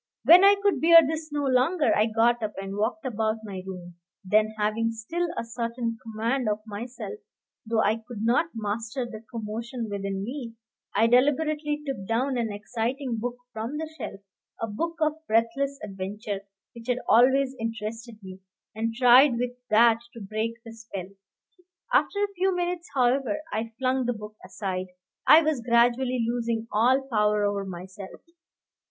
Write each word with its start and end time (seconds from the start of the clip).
When 0.25 0.43
I 0.43 0.55
could 0.63 0.81
bear 0.81 1.05
this 1.07 1.31
no 1.31 1.43
longer 1.45 1.95
I 1.95 2.07
got 2.07 2.41
up 2.41 2.53
and 2.59 2.75
walked 2.75 3.05
about 3.05 3.35
my 3.43 3.61
room; 3.67 3.97
then 4.25 4.55
having 4.57 4.91
still 4.91 5.29
a 5.37 5.43
certain 5.43 5.99
command 6.01 6.49
of 6.49 6.57
myself, 6.65 7.19
though 7.67 7.83
I 7.83 7.97
could 7.97 8.23
not 8.25 8.47
master 8.55 9.05
the 9.05 9.21
commotion 9.29 9.89
within 9.91 10.23
me, 10.23 10.55
I 10.95 11.05
deliberately 11.05 11.83
took 11.85 12.07
down 12.07 12.35
an 12.35 12.51
exciting 12.51 13.17
book 13.19 13.35
from 13.53 13.77
the 13.77 13.87
shelf, 13.95 14.21
a 14.59 14.65
book 14.65 14.95
of 15.01 15.23
breathless 15.27 15.77
adventure 15.83 16.47
which 16.73 16.87
had 16.87 16.97
always 17.07 17.55
interested 17.59 18.17
me, 18.23 18.39
and 18.73 18.95
tried 18.95 19.33
with 19.37 19.51
that 19.69 19.99
to 20.13 20.19
break 20.19 20.63
the 20.65 20.73
spell. 20.73 21.09
After 21.93 22.23
a 22.23 22.33
few 22.35 22.55
minutes, 22.55 22.89
however, 22.95 23.41
I 23.53 23.73
flung 23.77 24.07
the 24.07 24.13
book 24.13 24.35
aside; 24.43 24.87
I 25.27 25.43
was 25.43 25.61
gradually 25.61 26.25
losing 26.27 26.67
all 26.71 27.07
power 27.07 27.43
over 27.43 27.65
myself. 27.65 28.21